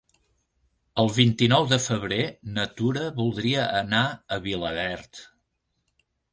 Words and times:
El 1.03 1.11
vint-i-nou 1.17 1.67
de 1.73 1.79
febrer 1.83 2.19
na 2.57 2.65
Tura 2.81 3.05
voldria 3.21 3.69
anar 3.85 4.03
a 4.39 4.43
Vilaverd. 4.49 5.25